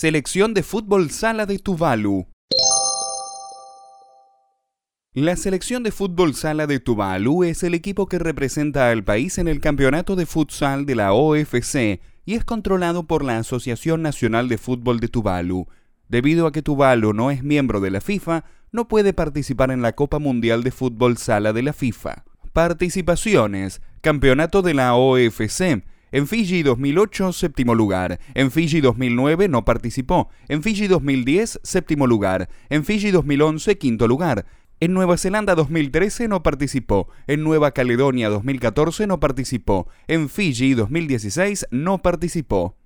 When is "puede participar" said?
18.88-19.70